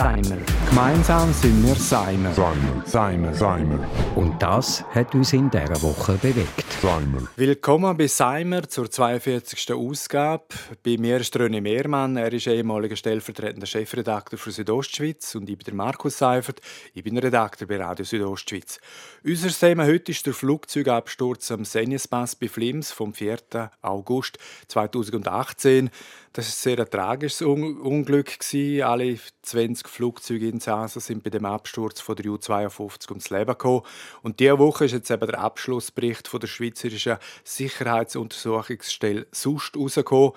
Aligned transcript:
Seimer. 0.00 0.38
Gemeinsam 0.70 1.30
sind 1.34 1.62
wir 1.62 1.74
Seimer. 1.74 2.32
Seimer. 2.32 2.86
Seimer. 2.86 3.34
Seimer. 3.34 3.86
Und 4.16 4.40
das 4.40 4.82
hat 4.94 5.14
uns 5.14 5.34
in 5.34 5.50
dieser 5.50 5.82
Woche 5.82 6.14
bewegt. 6.14 6.64
Seimer. 6.80 7.28
Willkommen 7.36 7.94
bei 7.98 8.06
Seimer 8.06 8.66
zur 8.66 8.90
42. 8.90 9.74
Ausgabe. 9.74 10.44
Bei 10.82 10.96
mir 10.96 11.18
ist 11.18 11.36
René 11.36 11.60
Mehrmann. 11.60 12.16
Er 12.16 12.32
ist 12.32 12.46
ehemaliger 12.46 12.96
stellvertretender 12.96 13.66
Chefredakteur 13.66 14.38
für 14.38 14.52
Südostschweiz. 14.52 15.34
Und 15.34 15.50
ich 15.50 15.58
bin 15.58 15.66
der 15.66 15.74
Markus 15.74 16.16
Seifert. 16.16 16.62
Ich 16.94 17.04
bin 17.04 17.18
Redakteur 17.18 17.68
bei 17.68 17.76
Radio 17.76 18.06
Südostschweiz. 18.06 18.80
Unser 19.22 19.50
Thema 19.50 19.84
heute 19.84 20.12
ist 20.12 20.24
der 20.24 20.32
Flugzeugabsturz 20.32 21.50
am 21.50 21.66
Senjespass 21.66 22.36
bei 22.36 22.48
Flims 22.48 22.90
vom 22.90 23.12
4. 23.12 23.70
August 23.82 24.38
2018. 24.68 25.90
Das 26.32 26.46
war 26.46 26.72
ein 26.72 26.76
sehr 26.76 26.88
tragisches 26.88 27.42
Un 27.42 27.76
Unglück. 27.80 28.38
Alle 28.82 29.18
20 29.42 29.89
Flugzeuginsassen 29.90 31.00
sind 31.00 31.22
bei 31.22 31.30
dem 31.30 31.44
Absturz 31.44 32.00
von 32.00 32.16
der 32.16 32.26
U-52 32.26 33.10
ums 33.10 33.30
Leben 33.30 33.46
gekommen. 33.46 33.82
Und 34.22 34.40
diese 34.40 34.58
Woche 34.58 34.84
ist 34.86 34.92
jetzt 34.92 35.10
eben 35.10 35.26
der 35.26 35.40
Abschlussbericht 35.40 36.28
von 36.28 36.40
der 36.40 36.46
Schweizerischen 36.46 37.16
Sicherheitsuntersuchungsstelle 37.44 39.26
SUST 39.32 39.76
rausgekommen. 39.76 40.32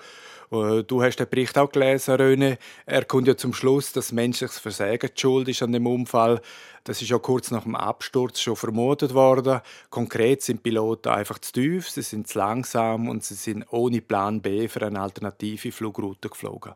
Äh, 0.50 0.84
du 0.84 1.02
hast 1.02 1.16
den 1.16 1.28
Bericht 1.28 1.56
auch 1.58 1.70
gelesen, 1.70 2.14
Röne. 2.14 2.58
Er 2.86 3.04
kommt 3.04 3.28
ja 3.28 3.36
zum 3.36 3.54
Schluss, 3.54 3.92
dass 3.92 4.12
menschliches 4.12 4.58
Versagen 4.58 5.10
die 5.14 5.20
schuld 5.20 5.48
ist 5.48 5.62
an 5.62 5.72
dem 5.72 5.86
Unfall. 5.86 6.40
Das 6.84 7.00
ist 7.00 7.08
ja 7.08 7.18
kurz 7.18 7.50
nach 7.50 7.62
dem 7.62 7.76
Absturz 7.76 8.40
schon 8.40 8.56
vermutet 8.56 9.14
worden. 9.14 9.60
Konkret 9.88 10.42
sind 10.42 10.62
Piloten 10.62 11.08
einfach 11.08 11.38
zu 11.38 11.52
tief, 11.52 11.88
sie 11.88 12.02
sind 12.02 12.28
zu 12.28 12.38
langsam 12.38 13.08
und 13.08 13.24
sie 13.24 13.34
sind 13.34 13.64
ohne 13.70 14.02
Plan 14.02 14.42
B 14.42 14.68
für 14.68 14.86
eine 14.86 15.00
alternative 15.00 15.72
Flugroute 15.72 16.28
geflogen. 16.28 16.74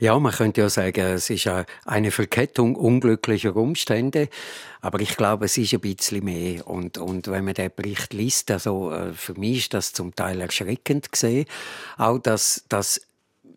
Ja, 0.00 0.18
man 0.18 0.32
könnte 0.32 0.60
ja 0.60 0.68
sagen, 0.68 1.00
es 1.00 1.30
ist 1.30 1.48
eine 1.84 2.10
Verkettung 2.10 2.76
unglücklicher 2.76 3.56
Umstände. 3.56 4.28
Aber 4.80 5.00
ich 5.00 5.16
glaube, 5.16 5.44
es 5.44 5.56
ist 5.56 5.72
ein 5.74 5.80
bisschen 5.80 6.24
mehr. 6.24 6.66
Und, 6.66 6.98
und 6.98 7.28
wenn 7.28 7.44
man 7.44 7.54
den 7.54 7.70
Bericht 7.74 8.12
liest, 8.12 8.50
also 8.50 8.90
äh, 8.92 9.12
für 9.12 9.34
mich 9.34 9.58
ist 9.58 9.74
das 9.74 9.92
zum 9.92 10.14
Teil 10.14 10.40
erschreckend 10.40 11.12
gesehen. 11.12 11.46
Auch, 11.96 12.18
dass, 12.18 12.64
dass 12.68 13.00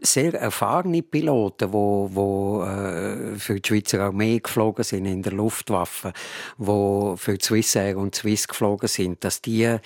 sehr 0.02 0.34
erfahrene 0.34 1.02
Piloten, 1.02 1.72
wo, 1.72 2.10
wo 2.14 2.64
äh, 2.64 3.38
für 3.38 3.60
die 3.60 3.68
Schweizer 3.68 4.02
Armee 4.02 4.40
geflogen 4.40 4.84
sind 4.84 5.06
in 5.06 5.22
der 5.22 5.34
Luftwaffe, 5.34 6.14
wo 6.58 7.16
für 7.18 7.38
die 7.38 7.46
Swissair 7.46 7.98
und 7.98 8.16
Swiss 8.16 8.48
geflogen 8.48 8.88
sind, 8.88 9.24
dass 9.24 9.42
die 9.42 9.78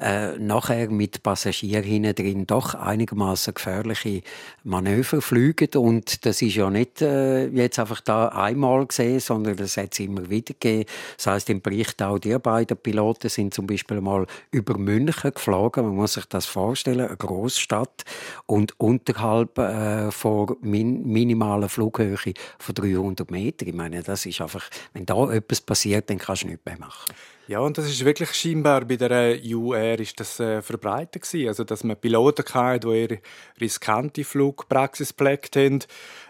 äh, 0.00 0.38
nachher 0.38 0.90
mit 0.90 1.22
Passagieren 1.22 2.14
drin 2.14 2.46
doch 2.46 2.74
einigermaßen 2.74 3.54
gefährliche 3.54 4.22
Manöver 4.64 5.20
fliegen 5.20 5.68
und 5.76 6.24
das 6.24 6.42
ist 6.42 6.54
ja 6.54 6.70
nicht 6.70 7.02
äh, 7.02 7.46
jetzt 7.48 7.78
einfach 7.78 8.00
da 8.00 8.28
einmal 8.28 8.86
gesehen, 8.86 9.20
sondern 9.20 9.56
das 9.56 9.76
hat 9.76 9.92
es 9.92 10.00
immer 10.00 10.28
wieder 10.30 10.54
gegeben. 10.54 10.88
Das 11.16 11.26
heißt 11.26 11.50
im 11.50 11.60
Bericht 11.60 12.02
auch 12.02 12.18
die 12.18 12.38
beiden 12.38 12.76
Piloten 12.76 13.28
sind 13.28 13.54
zum 13.54 13.66
Beispiel 13.66 14.00
mal 14.00 14.26
über 14.50 14.78
München 14.78 15.32
geflogen. 15.32 15.84
Man 15.84 15.96
muss 15.96 16.14
sich 16.14 16.26
das 16.26 16.46
vorstellen, 16.46 17.06
eine 17.06 17.16
Großstadt 17.16 18.04
und 18.46 18.78
unterhalb 18.78 19.58
äh, 19.68 20.10
vor 20.10 20.56
min 20.60 21.06
minimaler 21.06 21.68
Flughöhe 21.68 22.16
von 22.58 22.74
300 22.74 23.30
Metern. 23.30 23.68
Ich 23.68 23.74
meine, 23.74 24.02
das 24.02 24.26
ist 24.26 24.40
einfach, 24.40 24.68
wenn 24.92 25.06
da 25.06 25.30
etwas 25.32 25.60
passiert, 25.60 26.10
dann 26.10 26.18
kannst 26.18 26.42
du 26.42 26.48
nichts 26.48 26.64
mehr 26.64 26.78
machen. 26.78 27.14
Ja, 27.48 27.60
und 27.60 27.78
das 27.78 27.86
ist 27.86 28.04
wirklich 28.04 28.32
scheinbar 28.32 28.84
bei 28.84 28.96
der 28.96 29.38
UR 29.44 30.00
ist 30.00 30.18
das 30.18 30.40
äh, 30.40 30.62
verbreitet 30.62 31.22
gewesen. 31.22 31.46
Also, 31.46 31.62
dass 31.62 31.84
man 31.84 31.96
Piloten 31.96 32.44
hatte, 32.52 32.88
die 32.88 33.02
ihre 33.02 33.18
riskante 33.60 34.24
Flugpraxis 34.24 35.16
gepflegt 35.16 35.54
haben. 35.54 35.78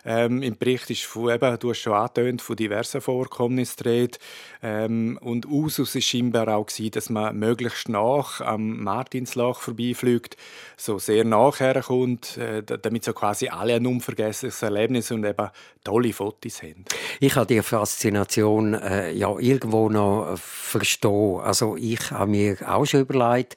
Ähm, 0.05 0.42
Im 0.42 0.58
Bericht 0.58 0.91
ist 0.91 1.05
von, 1.05 1.31
eben, 1.31 1.58
du 1.58 1.70
hast 1.70 1.78
schon 1.81 1.95
angetönt, 1.95 2.42
von 2.42 2.55
diversen 2.55 3.00
Vorkommnissen 3.00 3.83
dreht. 3.83 4.18
Ähm, 4.63 5.18
und 5.23 5.46
Usus 5.46 5.95
ist 5.95 6.05
scheinbar 6.05 6.48
auch 6.48 6.67
gewesen, 6.67 6.91
dass 6.91 7.08
man 7.08 7.35
möglichst 7.39 7.89
nach 7.89 8.42
am 8.42 8.83
Martinslach 8.85 9.61
vorbeifliegt, 9.61 10.36
so 10.77 10.98
sehr 10.98 11.24
nachher 11.24 11.80
kommt, 11.80 12.36
äh, 12.36 12.62
damit 12.62 13.05
so 13.05 13.14
quasi 13.14 13.48
alle 13.48 13.77
ein 13.77 13.86
unvergessliches 13.86 14.61
Erlebnis 14.61 15.11
und 15.11 15.24
eben 15.24 15.48
tolle 15.83 16.12
Fotos 16.12 16.62
haben. 16.62 16.85
Ich 17.20 17.35
habe 17.36 17.46
die 17.46 17.62
Faszination 17.62 18.74
äh, 18.74 19.12
ja 19.12 19.35
irgendwo 19.39 19.89
noch 19.89 20.36
verstanden 20.36 21.05
verstehen. 21.06 21.40
Also 21.40 21.77
ich 21.77 22.11
habe 22.11 22.30
mir 22.30 22.56
auch 22.67 22.84
schon 22.84 23.00
überlegt, 23.00 23.56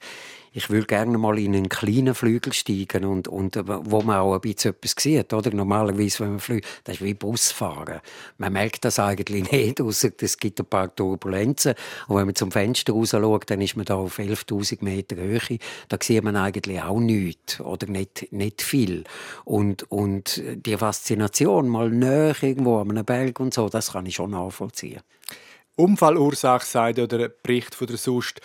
ich 0.52 0.68
würde 0.68 0.86
gerne 0.86 1.16
mal 1.16 1.38
in 1.38 1.54
einen 1.54 1.68
kleinen 1.68 2.12
Flügel 2.12 2.52
steigen 2.52 3.04
und, 3.04 3.28
und 3.28 3.56
wo 3.64 4.02
man 4.02 4.16
auch 4.16 4.34
ein 4.34 4.40
bisschen 4.40 4.72
etwas 4.72 4.94
sieht. 4.98 5.32
Oder? 5.32 5.54
Normalerweise, 5.54 6.20
wenn 6.20 6.30
man 6.30 6.40
fliegt, 6.40 6.66
das 6.84 6.96
ist 6.96 7.04
wie 7.04 7.14
Busfahren. 7.14 8.00
Man 8.38 8.52
merkt 8.52 8.84
das 8.84 8.98
eigentlich 8.98 9.50
nicht, 9.52 9.80
außer 9.80 10.10
es 10.20 10.36
gibt 10.38 10.58
ein 10.58 10.66
paar 10.66 10.92
Turbulenzen. 10.92 11.74
Und 12.08 12.16
wenn 12.16 12.26
man 12.26 12.34
zum 12.34 12.50
Fenster 12.50 12.94
raus 12.94 13.10
schaut, 13.10 13.48
dann 13.48 13.60
ist 13.60 13.76
man 13.76 13.84
da 13.84 13.94
auf 13.94 14.18
11'000 14.18 14.78
Meter 14.82 15.16
Höhe. 15.16 15.58
Da 15.88 15.98
sieht 16.02 16.24
man 16.24 16.34
eigentlich 16.34 16.82
auch 16.82 16.98
nichts 16.98 17.60
oder 17.60 17.86
nicht, 17.86 18.32
nicht 18.32 18.60
viel. 18.60 19.04
Und, 19.44 19.88
und 19.92 20.42
die 20.44 20.76
Faszination, 20.76 21.68
mal 21.68 21.90
näher 21.90 22.34
irgendwo 22.40 22.78
an 22.78 22.90
einem 22.90 23.04
Berg 23.04 23.38
und 23.38 23.54
so, 23.54 23.68
das 23.68 23.92
kann 23.92 24.06
ich 24.06 24.16
schon 24.16 24.32
nachvollziehen. 24.32 25.00
Unfallursache 25.80 26.66
sagt 26.66 26.98
ja 26.98 27.06
der 27.06 27.28
Bericht 27.28 27.74
von 27.74 27.86
der 27.86 27.96
SUST, 27.96 28.40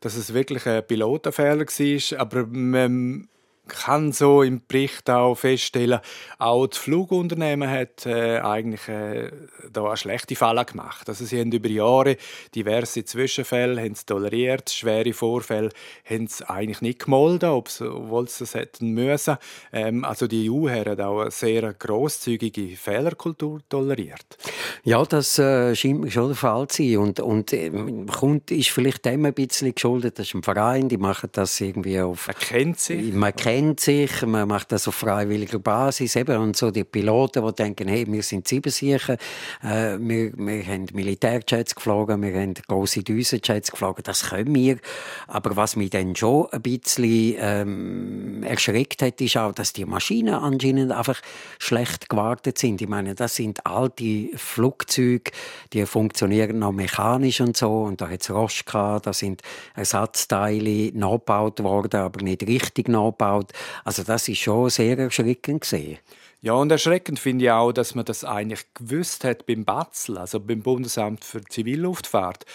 dass 0.00 0.16
es 0.16 0.34
wirklich 0.34 0.66
ein 0.66 0.86
Pilotenfehler 0.86 1.66
war, 1.66 2.20
aber 2.20 2.46
man 2.46 3.28
kann 3.70 4.12
so 4.12 4.42
im 4.42 4.60
Bericht 4.66 5.08
auch 5.08 5.34
feststellen, 5.34 6.00
auch 6.38 6.66
das 6.66 6.78
Flugunternehmen 6.78 7.68
hat 7.68 8.04
äh, 8.06 8.38
eigentlich 8.38 8.88
äh, 8.88 9.30
da 9.72 9.86
eine 9.86 9.96
schlechte 9.96 10.36
Falle 10.36 10.64
gemacht. 10.64 11.08
Also 11.08 11.24
sie 11.24 11.40
haben 11.40 11.52
über 11.52 11.68
Jahre 11.68 12.16
diverse 12.54 13.04
Zwischenfälle 13.04 13.80
haben 13.80 13.94
toleriert, 14.06 14.70
schwere 14.70 15.12
Vorfälle 15.12 15.70
haben 16.04 16.26
sie 16.26 16.48
eigentlich 16.48 16.82
nicht 16.82 17.04
gemolden, 17.04 17.50
obwohl 17.50 18.28
sie 18.28 18.40
das 18.40 18.54
hätten 18.54 18.92
müssen. 18.92 19.36
Ähm, 19.72 20.04
also 20.04 20.26
die 20.26 20.50
EU 20.50 20.68
hat 20.68 21.00
auch 21.00 21.20
eine 21.20 21.30
sehr 21.30 21.72
großzügige 21.72 22.76
Fehlerkultur 22.76 23.60
toleriert. 23.68 24.38
Ja, 24.82 25.04
das 25.04 25.38
äh, 25.38 25.74
scheint 25.74 26.00
mir 26.00 26.10
schon 26.10 26.28
der 26.28 26.36
Fall 26.36 26.66
zu 26.68 26.82
sein 26.82 26.96
und, 26.98 27.20
und 27.20 27.52
äh, 27.52 27.70
kommt, 28.10 28.50
ist 28.50 28.70
vielleicht 28.70 29.04
dem 29.04 29.24
ein 29.24 29.34
bisschen 29.34 29.74
geschuldet, 29.74 30.18
das 30.18 30.28
ist 30.28 30.34
ein 30.34 30.42
Verein, 30.42 30.88
die 30.88 30.96
machen 30.96 31.30
das 31.32 31.60
irgendwie 31.60 32.00
auf... 32.00 32.26
Man 32.26 32.36
kennt 32.36 32.80
sich. 32.80 33.12
Man 33.12 33.34
kennt 33.34 33.59
kennt 33.60 33.80
sich, 33.80 34.22
man 34.24 34.48
macht 34.48 34.72
das 34.72 34.88
auf 34.88 34.94
freiwilliger 34.94 35.58
Basis. 35.58 36.16
Eben. 36.16 36.38
Und 36.38 36.56
so 36.56 36.70
die 36.70 36.84
Piloten, 36.84 37.44
die 37.46 37.52
denken, 37.52 37.88
hey, 37.88 38.06
wir 38.10 38.22
sind 38.22 38.48
Siebensicher, 38.48 39.18
äh, 39.62 39.98
wir, 39.98 40.32
wir 40.34 40.66
haben 40.66 40.86
Militärjets 40.94 41.74
geflogen, 41.74 42.22
wir 42.22 42.40
haben 42.40 42.54
grosse 42.66 43.02
Düsenjets 43.02 43.70
geflogen, 43.70 44.02
das 44.02 44.30
können 44.30 44.54
wir. 44.54 44.78
Aber 45.26 45.56
was 45.56 45.76
mich 45.76 45.90
dann 45.90 46.16
schon 46.16 46.46
ein 46.52 46.62
bisschen 46.62 47.34
ähm, 47.38 48.42
erschreckt 48.44 49.02
hat, 49.02 49.20
ist 49.20 49.36
auch, 49.36 49.52
dass 49.52 49.74
die 49.74 49.84
Maschinen 49.84 50.34
anscheinend 50.34 50.92
einfach 50.92 51.20
schlecht 51.58 52.08
gewartet 52.08 52.56
sind. 52.56 52.80
Ich 52.80 52.88
meine, 52.88 53.14
das 53.14 53.34
sind 53.34 53.66
alte 53.66 54.28
Flugzeuge, 54.36 55.32
die 55.74 55.84
funktionieren 55.84 56.60
noch 56.60 56.72
mechanisch 56.72 57.42
und 57.42 57.58
so. 57.58 57.82
Und 57.82 58.00
da 58.00 58.08
hat 58.08 58.22
es 58.22 58.30
Rost 58.30 58.64
gehabt, 58.64 59.06
da 59.06 59.12
sind 59.12 59.42
Ersatzteile 59.74 60.92
nachgebaut 60.96 61.62
worden, 61.62 62.00
aber 62.00 62.24
nicht 62.24 62.46
richtig 62.46 62.88
nachgebaut. 62.88 63.49
Also 63.84 64.02
das 64.02 64.28
ist 64.28 64.38
schon 64.38 64.70
sehr 64.70 64.98
erschreckend 64.98 65.62
gesehen. 65.62 65.98
Ja, 66.42 66.54
und 66.54 66.72
erschreckend 66.72 67.18
finde 67.18 67.44
ich 67.44 67.50
auch, 67.50 67.72
dass 67.72 67.94
man 67.94 68.06
das 68.06 68.24
eigentlich 68.24 68.64
gewusst 68.74 69.24
hat 69.24 69.46
beim 69.46 69.64
Batzel, 69.64 70.16
also 70.16 70.40
beim 70.40 70.62
Bundesamt 70.62 71.24
für 71.24 71.44
Zivilluftfahrt. 71.44 72.46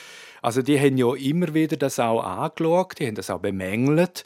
Also 0.42 0.62
die 0.62 0.80
haben 0.80 0.98
ja 0.98 1.14
immer 1.16 1.54
wieder 1.54 1.78
das 1.78 2.00
auch 2.00 2.24
angeschaut, 2.24 3.00
die 3.00 3.08
haben 3.08 3.16
das 3.16 3.30
auch 3.30 3.40
bemängelt. 3.40 4.24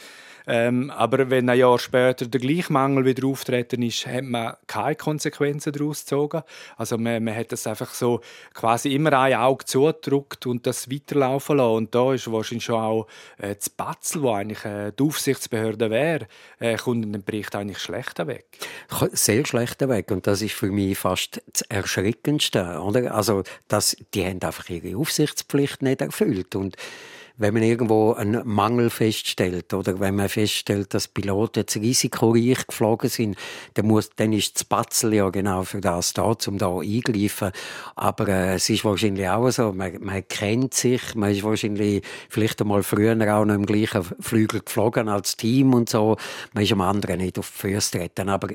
Ähm, 0.51 0.89
aber 0.89 1.29
wenn 1.29 1.47
ein 1.47 1.59
Jahr 1.59 1.77
später 1.77 2.25
der 2.25 2.41
gleiche 2.41 2.73
Mangel 2.73 3.05
wieder 3.05 3.27
auftreten 3.27 3.83
ist, 3.83 4.07
hat 4.07 4.23
man 4.23 4.55
keine 4.65 4.95
Konsequenzen 4.95 5.71
daraus 5.71 5.99
gezogen. 5.99 6.41
Also 6.75 6.97
man, 6.97 7.23
man 7.23 7.35
hat 7.35 7.51
das 7.51 7.67
einfach 7.67 7.93
so 7.93 8.21
quasi 8.55 8.95
immer 8.95 9.13
ein 9.13 9.35
Auge 9.35 9.65
zugedrückt 9.65 10.47
und 10.47 10.65
das 10.65 10.89
weiterlaufen 10.89 11.57
lassen. 11.57 11.75
Und 11.75 11.93
da 11.93 12.13
ist 12.15 12.31
wahrscheinlich 12.31 12.65
schon 12.65 12.81
auch 12.81 13.07
äh, 13.37 13.55
das 13.55 13.69
Batzel, 13.69 14.23
wo 14.23 14.31
eigentlich 14.31 14.65
äh, 14.65 14.91
die 14.91 15.03
Aufsichtsbehörde 15.03 15.91
wäre, 15.91 16.27
äh, 16.59 16.77
kommt 16.77 17.05
in 17.05 17.13
dem 17.13 17.23
Bericht 17.23 17.55
eigentlich 17.55 17.77
schlechter 17.77 18.25
weg. 18.25 18.47
Sehr 19.11 19.45
schlechter 19.45 19.87
weg. 19.87 20.09
Und 20.09 20.25
das 20.25 20.41
ist 20.41 20.55
für 20.55 20.71
mich 20.71 20.97
fast 20.97 21.43
das 21.53 21.61
Erschreckendste. 21.63 22.81
Oder? 22.81 23.13
Also, 23.13 23.43
dass, 23.67 23.95
die 24.15 24.25
haben 24.25 24.41
einfach 24.41 24.67
ihre 24.69 24.97
Aufsichtspflicht 24.97 25.83
nicht 25.83 26.01
erfüllt. 26.01 26.55
Und 26.55 26.75
wenn 27.39 27.53
man 27.53 27.63
irgendwo 27.63 28.13
einen 28.13 28.45
Mangel 28.45 28.89
feststellt 28.89 29.73
oder 29.73 29.99
wenn 29.99 30.15
man 30.15 30.29
feststellt, 30.29 30.93
dass 30.93 31.07
Piloten 31.07 31.61
jetzt 31.61 31.77
risikoreich 31.77 32.67
geflogen 32.67 33.09
sind, 33.09 33.37
dann, 33.73 33.87
muss, 33.87 34.09
dann 34.15 34.33
ist 34.33 34.55
das 34.55 34.65
Batzel 34.65 35.13
ja 35.13 35.29
genau 35.29 35.63
für 35.63 35.79
das 35.79 36.13
da, 36.13 36.35
um 36.47 36.57
da 36.57 36.77
eingreifen. 36.77 37.51
Aber 37.95 38.27
äh, 38.27 38.55
es 38.55 38.69
ist 38.69 38.83
wahrscheinlich 38.83 39.27
auch 39.29 39.49
so, 39.51 39.71
man, 39.71 39.97
man 40.01 40.27
kennt 40.27 40.73
sich, 40.73 41.15
man 41.15 41.31
ist 41.31 41.43
wahrscheinlich 41.43 42.03
vielleicht 42.27 42.61
einmal 42.61 42.83
früher 42.83 43.13
auch 43.13 43.45
noch 43.45 43.55
im 43.55 43.65
gleichen 43.65 44.03
Flügel 44.19 44.59
geflogen 44.59 45.07
als 45.07 45.37
Team 45.37 45.73
und 45.73 45.89
so. 45.89 46.17
Man 46.53 46.63
ist 46.63 46.73
am 46.73 46.81
anderen 46.81 47.19
nicht 47.19 47.39
auf 47.39 47.51
die 47.51 47.69
Füße 47.69 47.91
treten. 47.97 48.27
Aber 48.27 48.49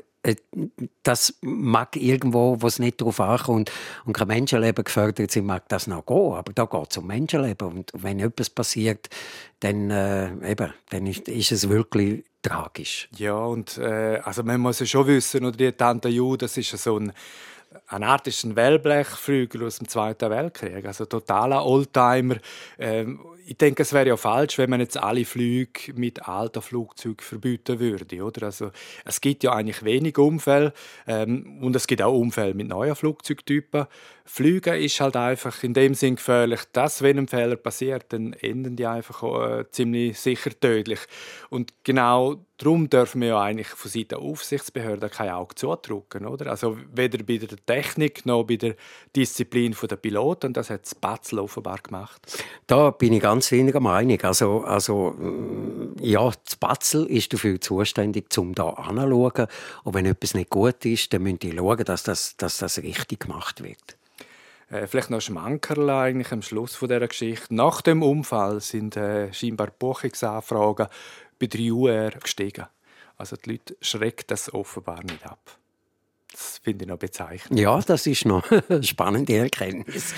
das 1.03 1.35
mag 1.41 1.95
irgendwo, 1.95 2.61
wo 2.61 2.67
es 2.67 2.79
nicht 2.79 3.01
darauf 3.01 3.19
ankommt 3.19 3.71
und 4.05 4.13
kein 4.13 4.27
Menschenleben 4.27 4.83
gefördert 4.83 5.31
sind, 5.31 5.45
mag 5.45 5.67
das 5.69 5.87
noch 5.87 6.05
gehen. 6.05 6.33
Aber 6.33 6.51
da 6.53 6.65
geht 6.65 6.91
es 6.91 6.97
um 6.97 7.07
Menschenleben. 7.07 7.67
Und 7.67 7.91
wenn 7.93 8.19
etwas 8.19 8.49
passiert, 8.49 9.09
dann, 9.59 9.91
äh, 9.91 10.51
eben, 10.51 10.73
dann 10.89 11.07
ist, 11.07 11.27
ist, 11.27 11.51
es 11.51 11.69
wirklich 11.69 12.23
tragisch. 12.41 13.09
Ja, 13.17 13.35
und 13.35 13.77
äh, 13.77 14.19
also 14.23 14.43
man 14.43 14.61
muss 14.61 14.79
ja 14.79 14.85
schon 14.85 15.07
wissen, 15.07 15.45
oder 15.45 15.57
die 15.57 15.71
Tante 15.71 16.09
Ju, 16.09 16.37
das 16.37 16.57
ist 16.57 16.71
so 16.77 16.99
ein 16.99 17.13
eine 17.87 18.07
Art 18.07 18.27
ist 18.27 18.43
ein 18.43 18.55
Wellblechflügel 18.55 19.65
aus 19.65 19.79
dem 19.79 19.87
Zweiten 19.87 20.29
Weltkrieg, 20.29 20.85
also 20.85 21.05
totaler 21.05 21.65
Oldtimer. 21.65 22.37
Ähm, 22.77 23.19
ich 23.47 23.57
denke, 23.57 23.83
es 23.83 23.93
wäre 23.93 24.07
ja 24.07 24.17
falsch, 24.17 24.57
wenn 24.57 24.69
man 24.69 24.79
jetzt 24.79 24.97
alle 24.97 25.23
Flüge 25.23 25.93
mit 25.93 26.27
alten 26.27 26.61
Flugzeugen 26.61 27.23
verbieten 27.23 27.79
würde, 27.79 28.23
oder? 28.23 28.47
Also 28.47 28.71
es 29.05 29.21
gibt 29.21 29.43
ja 29.43 29.53
eigentlich 29.53 29.83
wenig 29.83 30.17
Unfälle 30.17 30.73
ähm, 31.05 31.59
und 31.61 31.75
es 31.75 31.85
gibt 31.85 32.01
auch 32.01 32.17
Unfälle 32.17 32.55
mit 32.55 32.67
neuen 32.67 32.95
Flugzeugtypen. 32.95 33.85
Fliegen 34.25 34.73
ist 34.81 34.99
halt 34.99 35.15
einfach 35.15 35.61
in 35.63 35.75
dem 35.75 35.93
Sinn 35.93 36.15
gefährlich, 36.15 36.61
dass 36.73 37.03
wenn 37.03 37.19
ein 37.19 37.27
Fehler 37.27 37.55
passiert, 37.55 38.05
dann 38.09 38.33
enden 38.33 38.75
die 38.75 38.87
einfach 38.87 39.21
äh, 39.21 39.69
ziemlich 39.69 40.19
sicher 40.19 40.51
tödlich. 40.59 40.99
Und 41.49 41.73
genau 41.83 42.37
darum 42.57 42.89
dürfen 42.89 43.21
wir 43.21 43.29
ja 43.29 43.41
eigentlich 43.41 43.67
von 43.67 43.91
Seiten 43.91 44.09
der 44.09 44.19
Aufsichtsbehörden 44.19 45.09
kein 45.09 45.29
Auge 45.29 45.55
zudrücken, 45.55 46.25
oder? 46.25 46.47
Also 46.51 46.77
weder 46.93 47.23
bei 47.23 47.37
der 47.37 47.57
Technik 47.65 48.25
noch 48.25 48.43
bei 48.43 48.55
der 48.55 48.75
Disziplin 49.15 49.75
der 49.89 49.95
Piloten. 49.95 50.53
Das 50.53 50.69
hat 50.69 50.87
Spatzel 50.87 51.39
offenbar 51.39 51.79
gemacht. 51.79 52.21
Da 52.67 52.91
bin 52.91 53.13
ich 53.13 53.21
ganz 53.21 53.51
weniger 53.51 53.79
Meinung. 53.79 54.21
Also, 54.21 54.63
also 54.63 55.11
mm, 55.11 55.95
ja, 56.01 56.31
Spatzel 56.49 57.05
ist 57.07 57.33
dafür 57.33 57.59
zuständig, 57.59 58.25
um 58.37 58.55
da 58.55 58.69
anzuschauen. 58.69 59.47
Und 59.83 59.93
wenn 59.93 60.05
etwas 60.05 60.33
nicht 60.33 60.49
gut 60.49 60.85
ist, 60.85 61.13
dann 61.13 61.23
müssen 61.23 61.39
die 61.39 61.55
schauen, 61.55 61.83
dass 61.83 62.03
das, 62.03 62.37
dass 62.37 62.57
das 62.57 62.77
richtig 62.77 63.21
gemacht 63.21 63.63
wird. 63.63 63.97
Äh, 64.69 64.87
vielleicht 64.87 65.11
noch 65.11 65.21
Schmankerl 65.21 65.89
eigentlich 65.89 66.31
am 66.31 66.41
Schluss 66.41 66.75
von 66.75 66.87
dieser 66.87 67.07
Geschichte. 67.07 67.53
Nach 67.53 67.81
dem 67.81 68.01
Unfall 68.01 68.61
sind 68.61 68.97
äh, 68.97 69.31
scheinbar 69.31 69.67
Buchungsanfragen 69.67 70.87
bei 71.39 71.47
der 71.47 71.61
UR 71.71 72.11
gestiegen. 72.11 72.65
Also 73.17 73.35
die 73.35 73.51
Leute 73.51 73.77
schrecken 73.81 74.25
das 74.27 74.53
offenbar 74.53 75.03
nicht 75.03 75.25
ab. 75.25 75.57
Das 76.31 76.59
finde 76.61 76.83
ich 76.83 76.89
noch 76.89 76.97
bezeichnend. 76.97 77.57
Ja, 77.57 77.79
das 77.79 78.07
ist 78.07 78.25
noch 78.25 78.51
eine 78.51 78.83
spannende 78.83 79.37
Erkenntnis. 79.37 80.13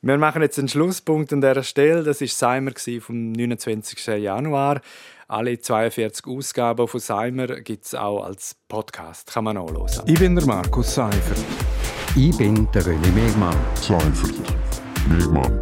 Wir 0.00 0.18
machen 0.18 0.42
jetzt 0.42 0.58
einen 0.58 0.66
Schlusspunkt 0.66 1.32
an 1.32 1.40
dieser 1.40 1.62
Stelle. 1.62 2.02
Das 2.02 2.20
war 2.20 2.28
Seimer 2.28 2.72
vom 3.00 3.30
29. 3.30 4.06
Januar. 4.06 4.80
Alle 5.28 5.58
42 5.60 6.26
Ausgaben 6.26 6.88
von 6.88 6.98
Seimer 7.00 7.46
gibt 7.60 7.84
es 7.84 7.94
auch 7.94 8.24
als 8.24 8.56
Podcast. 8.66 9.32
Kann 9.32 9.44
man 9.44 9.56
auch 9.56 9.70
hören. 9.70 10.02
Ich 10.06 10.18
bin 10.18 10.34
der 10.34 10.46
Markus 10.46 10.96
Seifert. 10.96 11.38
Ich 12.16 12.36
bin 12.36 12.68
der 12.72 12.82
René 12.82 13.12
Megmann. 13.12 13.56
Seifert. 13.76 14.34
Megmann. 15.08 15.61